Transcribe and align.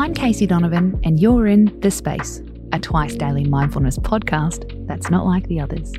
I'm 0.00 0.14
Casey 0.14 0.46
Donovan, 0.46 0.98
and 1.04 1.20
you're 1.20 1.46
in 1.46 1.78
The 1.80 1.90
Space, 1.90 2.40
a 2.72 2.78
twice 2.78 3.14
daily 3.16 3.44
mindfulness 3.44 3.98
podcast 3.98 4.86
that's 4.86 5.10
not 5.10 5.26
like 5.26 5.46
the 5.48 5.60
others. 5.60 5.92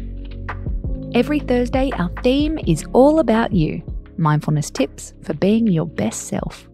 Every 1.13 1.39
Thursday, 1.39 1.91
our 2.00 2.09
theme 2.23 2.57
is 2.66 2.84
all 2.93 3.20
about 3.20 3.54
you 3.54 3.84
mindfulness 4.18 4.71
tips 4.71 5.14
for 5.21 5.36
being 5.36 5.68
your 5.68 5.86
best 5.86 6.23
self. 6.23 6.68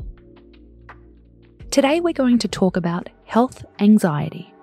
Today, 1.69 1.99
we're 1.99 2.13
going 2.13 2.39
to 2.39 2.47
talk 2.47 2.77
about 2.77 3.09
health 3.25 3.65
anxiety. 3.81 4.53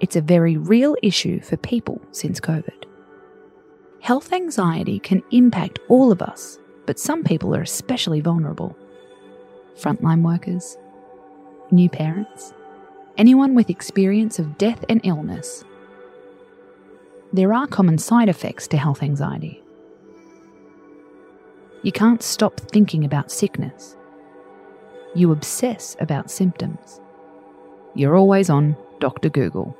It's 0.00 0.16
a 0.16 0.20
very 0.20 0.56
real 0.56 0.96
issue 1.00 1.40
for 1.40 1.56
people 1.58 2.00
since 2.10 2.40
COVID. 2.40 2.86
Health 4.00 4.32
anxiety 4.32 4.98
can 4.98 5.22
impact 5.30 5.78
all 5.88 6.10
of 6.10 6.22
us, 6.22 6.58
but 6.86 6.98
some 6.98 7.22
people 7.22 7.54
are 7.54 7.62
especially 7.62 8.20
vulnerable. 8.20 8.76
Frontline 9.76 10.22
workers, 10.22 10.76
new 11.70 11.88
parents, 11.88 12.52
anyone 13.16 13.54
with 13.54 13.70
experience 13.70 14.38
of 14.38 14.58
death 14.58 14.84
and 14.88 15.00
illness. 15.04 15.64
There 17.32 17.52
are 17.52 17.66
common 17.66 17.98
side 17.98 18.28
effects 18.28 18.68
to 18.68 18.76
health 18.76 19.02
anxiety. 19.02 19.62
You 21.82 21.92
can't 21.92 22.22
stop 22.22 22.60
thinking 22.60 23.04
about 23.04 23.30
sickness. 23.30 23.96
You 25.14 25.32
obsess 25.32 25.96
about 26.00 26.30
symptoms. 26.30 27.00
You're 27.94 28.16
always 28.16 28.50
on 28.50 28.76
Dr. 29.00 29.28
Google. 29.28 29.76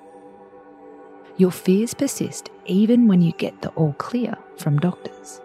Your 1.37 1.51
fears 1.51 1.95
persist 1.95 2.51
even 2.65 3.09
when 3.09 3.21
you 3.21 3.33
get 3.33 3.61
the 3.61 3.69
all 3.71 3.93
clear 3.95 4.37
from 4.57 4.79
doctors. 4.79 5.41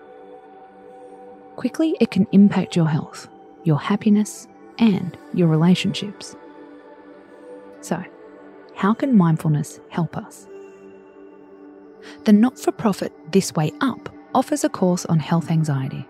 Quickly, 1.55 1.95
it 1.99 2.11
can 2.11 2.27
impact 2.31 2.75
your 2.75 2.87
health, 2.87 3.27
your 3.63 3.79
happiness, 3.79 4.47
and 4.81 5.17
your 5.33 5.47
relationships. 5.47 6.35
So, 7.79 8.03
how 8.75 8.93
can 8.93 9.15
mindfulness 9.15 9.79
help 9.89 10.17
us? 10.17 10.47
The 12.25 12.33
not 12.33 12.59
for 12.59 12.71
profit 12.71 13.13
This 13.31 13.53
Way 13.55 13.71
Up 13.79 14.13
offers 14.33 14.63
a 14.63 14.69
course 14.69 15.05
on 15.05 15.19
health 15.19 15.51
anxiety. 15.51 16.05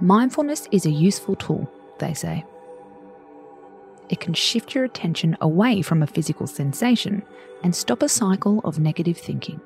Mindfulness 0.00 0.68
is 0.70 0.86
a 0.86 0.90
useful 0.90 1.34
tool, 1.36 1.70
they 1.98 2.14
say. 2.14 2.44
It 4.10 4.20
can 4.20 4.34
shift 4.34 4.74
your 4.74 4.84
attention 4.84 5.36
away 5.40 5.80
from 5.80 6.02
a 6.02 6.06
physical 6.06 6.46
sensation 6.46 7.22
and 7.62 7.74
stop 7.74 8.02
a 8.02 8.08
cycle 8.08 8.60
of 8.64 8.78
negative 8.78 9.16
thinking. 9.16 9.60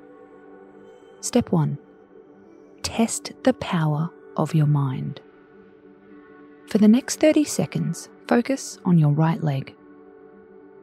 Step 1.20 1.50
1 1.50 1.77
Test 2.83 3.33
the 3.43 3.55
power 3.55 4.11
of 4.37 4.55
your 4.55 4.67
mind. 4.67 5.20
For 6.69 6.77
the 6.77 6.89
next 6.89 7.19
30 7.19 7.45
seconds, 7.45 8.11
focus 8.27 8.79
on 8.85 8.99
your 8.99 9.13
right 9.13 9.43
leg. 9.43 9.75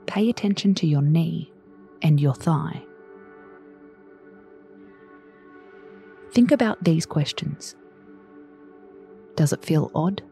Pay 0.08 0.30
attention 0.31 0.73
to 0.75 0.88
your 0.88 1.03
knee 1.03 1.52
and 2.02 2.19
your 2.19 2.33
thigh. 2.33 2.83
Think 6.31 6.52
about 6.52 6.83
these 6.83 7.06
questions 7.06 7.75
Does 9.36 9.53
it 9.53 9.63
feel 9.63 9.91
odd? 9.94 10.23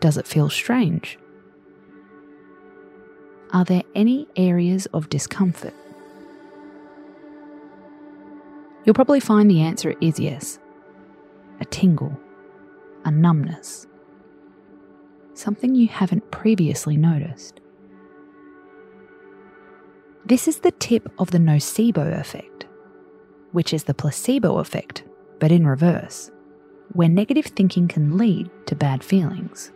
Does 0.00 0.16
it 0.16 0.26
feel 0.26 0.48
strange? 0.48 1.18
Are 3.52 3.64
there 3.64 3.82
any 3.94 4.26
areas 4.36 4.86
of 4.86 5.10
discomfort? 5.10 5.74
You'll 8.84 8.94
probably 8.94 9.20
find 9.20 9.50
the 9.50 9.60
answer 9.60 9.94
is 10.00 10.18
yes 10.18 10.58
a 11.60 11.66
tingle 11.66 12.18
a 13.04 13.10
numbness, 13.10 13.86
something 15.34 15.74
you 15.74 15.88
haven't 15.88 16.30
previously 16.30 16.96
noticed. 16.96 17.60
This 20.24 20.46
is 20.46 20.58
the 20.58 20.72
tip 20.72 21.10
of 21.18 21.30
the 21.30 21.38
nocebo 21.38 22.18
effect, 22.18 22.66
which 23.52 23.72
is 23.72 23.84
the 23.84 23.94
placebo 23.94 24.58
effect, 24.58 25.04
but 25.38 25.50
in 25.50 25.66
reverse, 25.66 26.30
where 26.92 27.08
negative 27.08 27.46
thinking 27.46 27.88
can 27.88 28.18
lead 28.18 28.50
to 28.66 28.76
bad 28.76 29.02
feelings. 29.02 29.72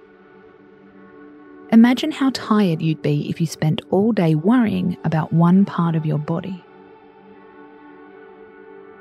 Imagine 1.71 2.13
how 2.13 2.31
tired 2.35 2.83
you'd 2.83 3.01
be 3.01 3.31
if 3.31 3.41
you 3.41 3.47
spent 3.47 3.81
all 3.91 4.13
day 4.13 4.35
worrying 4.35 4.99
about 5.05 5.33
one 5.33 5.65
part 5.65 5.95
of 5.95 6.05
your 6.05 6.19
body. 6.19 6.63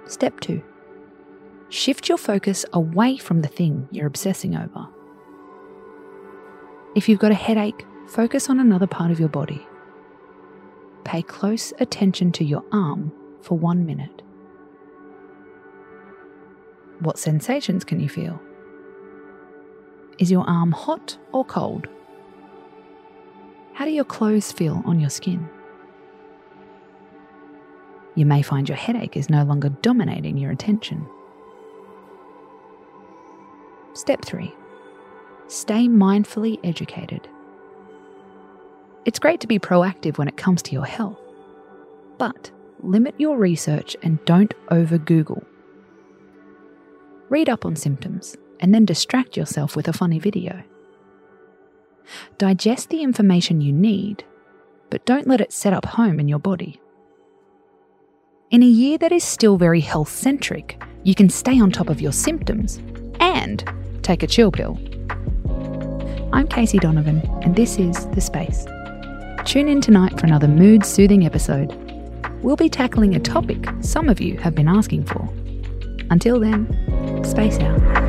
Step 0.05 0.39
2 0.39 0.63
Shift 1.71 2.09
your 2.09 2.17
focus 2.17 2.65
away 2.73 3.15
from 3.15 3.43
the 3.43 3.47
thing 3.47 3.87
you're 3.91 4.05
obsessing 4.05 4.57
over. 4.57 4.89
If 6.97 7.07
you've 7.07 7.17
got 7.17 7.31
a 7.31 7.35
headache, 7.35 7.85
focus 8.09 8.49
on 8.49 8.59
another 8.59 8.87
part 8.87 9.09
of 9.09 9.21
your 9.21 9.29
body. 9.29 9.65
Pay 11.05 11.21
close 11.21 11.71
attention 11.79 12.33
to 12.33 12.43
your 12.43 12.61
arm 12.73 13.13
for 13.41 13.57
one 13.57 13.85
minute. 13.85 14.21
What 16.99 17.17
sensations 17.17 17.85
can 17.85 18.01
you 18.01 18.09
feel? 18.09 18.41
Is 20.19 20.29
your 20.29 20.43
arm 20.49 20.73
hot 20.73 21.17
or 21.31 21.45
cold? 21.45 21.87
How 23.71 23.85
do 23.85 23.91
your 23.91 24.03
clothes 24.03 24.51
feel 24.51 24.81
on 24.83 24.99
your 24.99 25.09
skin? 25.09 25.49
You 28.15 28.25
may 28.25 28.41
find 28.41 28.67
your 28.67 28.77
headache 28.77 29.15
is 29.15 29.29
no 29.29 29.45
longer 29.45 29.69
dominating 29.69 30.37
your 30.37 30.51
attention. 30.51 31.07
Step 33.93 34.23
3 34.23 34.53
Stay 35.47 35.87
mindfully 35.87 36.57
educated. 36.63 37.27
It's 39.03 39.19
great 39.19 39.41
to 39.41 39.47
be 39.47 39.59
proactive 39.59 40.17
when 40.17 40.29
it 40.29 40.37
comes 40.37 40.61
to 40.63 40.71
your 40.71 40.85
health, 40.85 41.19
but 42.17 42.51
limit 42.79 43.15
your 43.17 43.37
research 43.37 43.97
and 44.01 44.23
don't 44.25 44.53
over 44.69 44.97
Google. 44.97 45.43
Read 47.29 47.49
up 47.49 47.65
on 47.65 47.75
symptoms 47.75 48.37
and 48.61 48.73
then 48.73 48.85
distract 48.85 49.35
yourself 49.35 49.75
with 49.75 49.87
a 49.87 49.93
funny 49.93 50.19
video. 50.19 50.63
Digest 52.37 52.89
the 52.89 53.01
information 53.01 53.59
you 53.59 53.73
need, 53.73 54.23
but 54.89 55.05
don't 55.05 55.27
let 55.27 55.41
it 55.41 55.51
set 55.51 55.73
up 55.73 55.85
home 55.85 56.19
in 56.19 56.27
your 56.27 56.39
body. 56.39 56.79
In 58.51 58.63
a 58.63 58.67
year 58.67 58.97
that 58.99 59.11
is 59.11 59.23
still 59.23 59.57
very 59.57 59.79
health 59.81 60.09
centric, 60.09 60.81
you 61.03 61.15
can 61.15 61.29
stay 61.29 61.59
on 61.59 61.71
top 61.71 61.89
of 61.89 62.01
your 62.01 62.11
symptoms 62.11 62.79
and 63.19 63.63
take 64.01 64.23
a 64.23 64.27
chill 64.27 64.51
pill. 64.51 64.79
I'm 66.33 66.47
Casey 66.47 66.79
Donovan, 66.79 67.21
and 67.43 67.55
this 67.55 67.77
is 67.77 68.07
The 68.07 68.21
Space. 68.21 68.65
Tune 69.45 69.67
in 69.67 69.81
tonight 69.81 70.19
for 70.19 70.25
another 70.25 70.47
mood 70.47 70.85
soothing 70.85 71.25
episode. 71.25 71.71
We'll 72.41 72.55
be 72.55 72.69
tackling 72.69 73.15
a 73.15 73.19
topic 73.19 73.67
some 73.81 74.09
of 74.09 74.21
you 74.21 74.37
have 74.37 74.55
been 74.55 74.67
asking 74.67 75.05
for. 75.05 75.27
Until 76.09 76.39
then, 76.39 77.23
space 77.23 77.59
out. 77.59 78.00